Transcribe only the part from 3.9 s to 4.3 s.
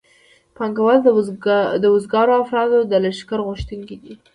دي